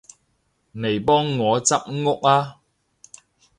[0.03, 0.03] 嚟
[1.05, 2.59] 幫我執屋吖